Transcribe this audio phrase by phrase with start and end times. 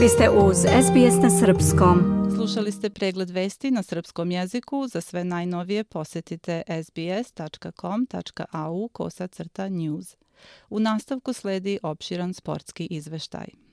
[0.00, 1.98] Vi ste uz SBS na Srpskom.
[2.36, 4.86] Slušali ste pregled vesti na srpskom jeziku.
[4.86, 8.08] Za sve najnovije posjetite sbs.com.au
[8.88, 10.16] kosacrta news.
[10.70, 13.69] U nastavku sledi opširan sportski izveštaj.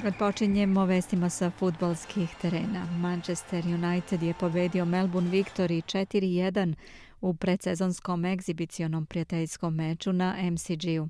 [0.00, 2.86] Kad počinjemo vestima sa futbalskih terena.
[2.98, 6.74] Manchester United je pobedio Melbourne Victory 4-1
[7.20, 11.08] u predsezonskom egzibicionom prijateljskom meču na MCG-u.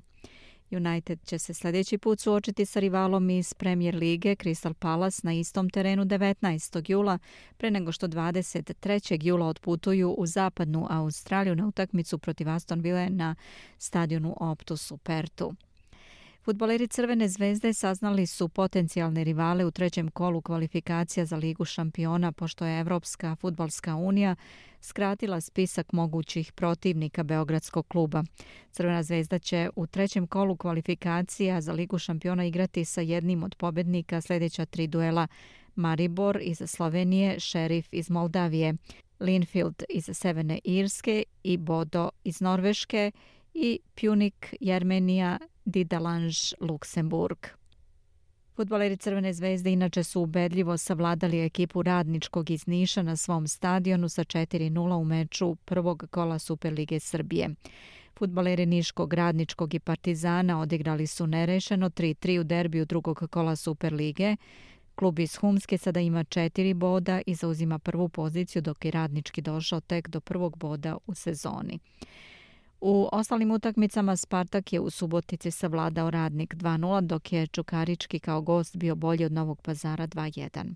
[0.71, 5.69] United će se sljedeći put suočiti sa rivalom iz Premier Lige Crystal Palace na istom
[5.69, 6.91] terenu 19.
[6.91, 7.19] jula,
[7.57, 9.25] pre nego što 23.
[9.25, 13.35] jula otputuju u zapadnu Australiju na utakmicu protiv Aston Ville na
[13.77, 15.53] stadionu Optus u Pertu.
[16.47, 22.65] Futboleri Crvene zvezde saznali su potencijalne rivale u trećem kolu kvalifikacija za Ligu šampiona, pošto
[22.65, 24.35] je Evropska futbalska unija
[24.81, 28.23] skratila spisak mogućih protivnika Beogradskog kluba.
[28.71, 34.21] Crvena zvezda će u trećem kolu kvalifikacija za Ligu šampiona igrati sa jednim od pobednika
[34.21, 35.27] sljedeća tri duela
[35.75, 38.73] Maribor iz Slovenije, Šerif iz Moldavije,
[39.19, 43.11] Linfield iz Severne Irske i Bodo iz Norveške
[43.53, 47.37] i Pjunik Jermenija Didalange Luksemburg.
[48.55, 54.23] Futboleri Crvene zvezde inače su ubedljivo savladali ekipu radničkog iz Niša na svom stadionu sa
[54.23, 57.49] 4-0 u meču prvog kola Superlige Srbije.
[58.17, 64.35] Futboleri Niškog, Radničkog i Partizana odigrali su nerešeno 3-3 u derbiju drugog kola Superlige.
[64.95, 69.79] Klub iz Humske sada ima četiri boda i zauzima prvu poziciju dok je Radnički došao
[69.79, 71.79] tek do prvog boda u sezoni.
[72.81, 78.77] U ostalim utakmicama Spartak je u Subotici savladao radnik 2-0, dok je Čukarički kao gost
[78.77, 80.73] bio bolji od Novog pazara 2-1.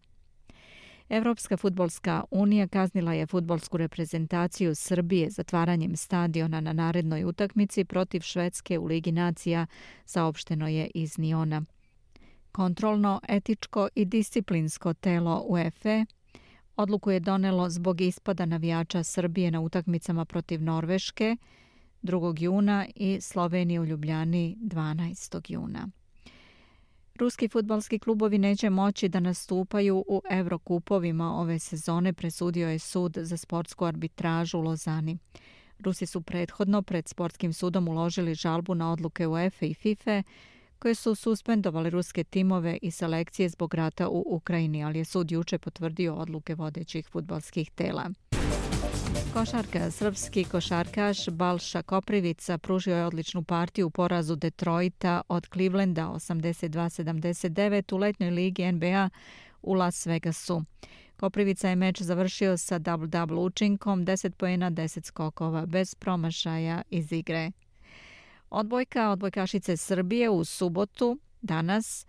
[1.09, 8.79] Evropska futbolska unija kaznila je futbolsku reprezentaciju Srbije zatvaranjem stadiona na narednoj utakmici protiv Švedske
[8.79, 9.67] u Ligi nacija,
[10.05, 11.61] saopšteno je iz Niona.
[12.51, 16.05] Kontrolno, etičko i disciplinsko telo UEFA
[16.77, 21.37] odluku je donelo zbog ispada navijača Srbije na utakmicama protiv Norveške,
[22.03, 22.41] 2.
[22.41, 25.51] juna i Slovenije u Ljubljani 12.
[25.51, 25.87] juna.
[27.15, 33.37] Ruski futbalski klubovi neće moći da nastupaju u Evrokupovima ove sezone, presudio je sud za
[33.37, 35.17] sportsku arbitražu u Lozani.
[35.79, 40.23] Rusi su prethodno pred sportskim sudom uložili žalbu na odluke UEFA i FIFA
[40.79, 45.57] koje su suspendovali ruske timove i selekcije zbog rata u Ukrajini, ali je sud juče
[45.57, 48.09] potvrdio odluke vodećih futbalskih tela.
[49.33, 57.93] Košarka, srpski košarkaš Balša Koprivica pružio je odličnu partiju u porazu Detroita od Clevelanda 82-79
[57.93, 59.09] u letnjoj ligi NBA
[59.61, 60.63] u Las Vegasu.
[61.17, 67.51] Koprivica je meč završio sa double-double učinkom, 10 pojena, 10 skokova, bez promašaja iz igre.
[68.49, 72.05] Odbojka odbojkašice Srbije u subotu, danas,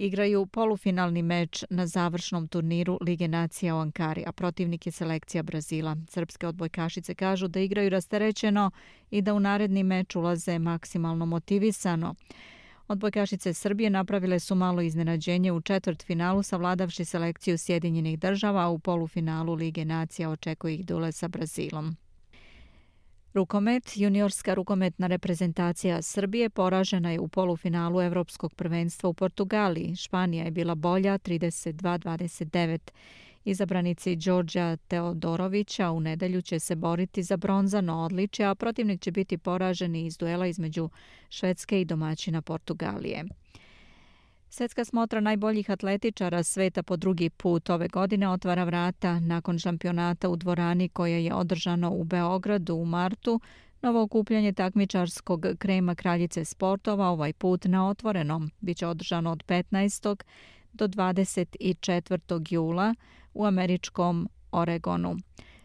[0.00, 5.96] igraju polufinalni meč na završnom turniru Lige nacija u Ankari, a protivnik je selekcija Brazila.
[6.08, 8.70] Srpske odbojkašice kažu da igraju rasterećeno
[9.10, 12.14] i da u naredni meč ulaze maksimalno motivisano.
[12.88, 18.78] Odbojkašice Srbije napravile su malo iznenađenje u četvrt finalu savladavši selekciju Sjedinjenih država, a u
[18.78, 21.96] polufinalu Lige nacija očekuje ih dule sa Brazilom.
[23.34, 29.96] Rukomet, juniorska rukometna reprezentacija Srbije poražena je u polufinalu Evropskog prvenstva u Portugaliji.
[29.96, 32.78] Španija je bila bolja 32-29.
[33.44, 39.38] Izabranici Đorđa Teodorovića u nedelju će se boriti za bronzano odličje, a protivnik će biti
[39.38, 40.90] poraženi iz duela između
[41.28, 43.24] Švedske i domaćina Portugalije.
[44.52, 50.36] Svetska smotra najboljih atletičara sveta po drugi put ove godine otvara vrata nakon šampionata u
[50.36, 53.40] dvorani koje je održano u Beogradu u martu.
[53.82, 60.22] Novo okupljanje takmičarskog krema kraljice sportova ovaj put na otvorenom biće održano od 15.
[60.72, 62.52] do 24.
[62.54, 62.94] jula
[63.34, 65.16] u američkom Oregonu.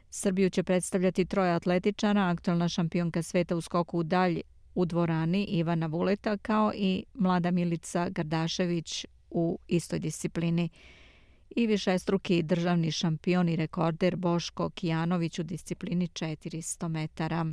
[0.10, 4.42] Srbiju će predstavljati troje atletičara, aktualna šampionka sveta u skoku u dalj
[4.76, 10.70] u dvorani Ivana Vuleta kao i mlada Milica Gardašević u istoj disciplini
[11.56, 17.46] i višestruki državni šampion i rekorder Boško Kijanović u disciplini 400 metara.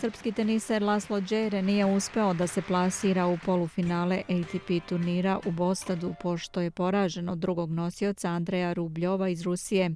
[0.00, 6.14] Srpski teniser Laslo Đere nije uspeo da se plasira u polufinale ATP turnira u Bostadu
[6.22, 9.90] pošto je poražen od drugog nosioca Andreja Rubljova iz Rusije.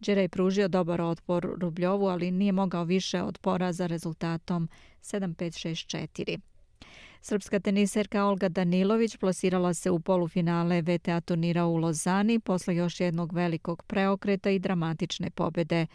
[0.00, 4.68] Đera je pružio dobar otpor Rubljovu, ali nije mogao više od poraza rezultatom
[5.02, 6.38] 7-5-6-4.
[7.20, 13.32] Srpska teniserka Olga Danilović plasirala se u polufinale VTA turnira u Lozani posle još jednog
[13.32, 15.86] velikog preokreta i dramatične pobede.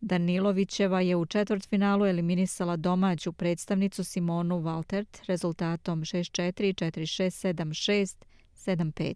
[0.00, 8.24] Danilovićeva je u četvrtfinalu eliminisala domaću predstavnicu Simonu Waltert rezultatom 6-4, 4-6, 7-6,
[8.54, 9.14] 7-5.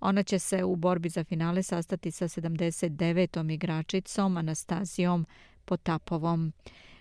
[0.00, 3.52] Ona će se u borbi za finale sastati sa 79.
[3.52, 5.26] igračicom Anastazijom
[5.64, 6.52] Potapovom.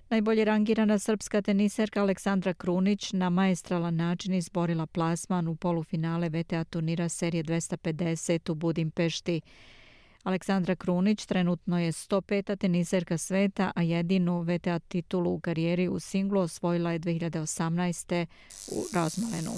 [0.10, 7.10] Najbolje rangirana srpska teniserka Aleksandra Krunić na maestralan način izborila plasman u polufinale VTA turnira
[7.10, 9.42] serije 250 u Budimpešti.
[10.24, 12.58] Aleksandra Krunić trenutno je 105.
[12.58, 18.26] teniserka sveta, a jedinu VTA titulu u karijeri u singlu osvojila je 2018.
[18.72, 19.52] u Razmalenu.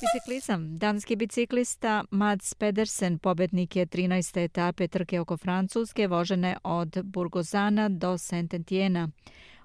[0.00, 0.78] Biciklizam.
[0.78, 4.44] Danski biciklista Mads Pedersen pobednik je 13.
[4.44, 9.08] etape trke oko Francuske vožene od Burgozana do Saint-Etienne.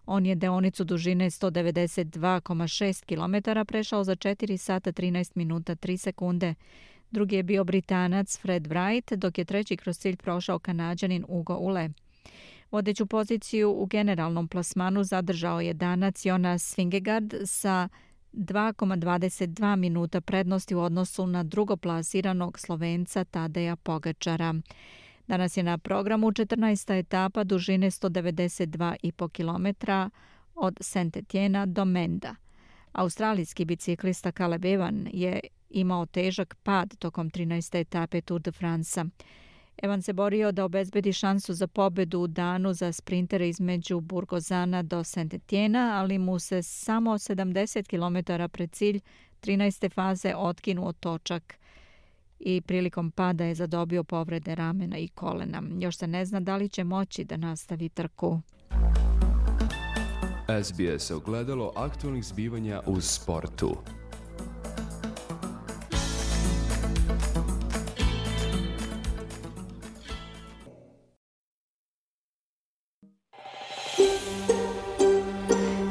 [0.06, 6.54] On je deonicu dužine 192,6 km prešao za 4 sata 13 minuta 3 sekunde.
[7.12, 11.90] Drugi je bio Britanac Fred Wright, dok je treći kroz cilj prošao Kanadjanin Ugo Ule.
[12.72, 17.90] Vodeću poziciju u generalnom plasmanu zadržao je Danac Jonas Svingegard sa
[18.36, 24.54] 2,22 minuta prednosti u odnosu na drugoplasiranog Slovenca Tadeja Pogačara.
[25.28, 27.00] Danas je na programu 14.
[27.00, 29.92] etapa dužine 192,5 km
[30.56, 32.36] od Saint-Étienne do Menda.
[32.92, 35.40] Australijski biciklista Caleb Evan je
[35.70, 37.80] imao težak pad tokom 13.
[37.80, 39.06] etape Tour de France.
[39.84, 45.04] Evan se borio da obezbedi šansu za pobedu u danu za sprintere između Burgozana do
[45.04, 49.00] Saint-Etienne, ali mu se samo 70 km pred cilj
[49.42, 49.94] 13.
[49.94, 51.58] faze otkinuo točak
[52.40, 55.64] i prilikom pada je zadobio povrede ramena i kolena.
[55.80, 58.42] Još se ne zna da li će moći da nastavi trku.
[60.64, 63.78] SBS ogledalo aktualnih zbivanja u sportu.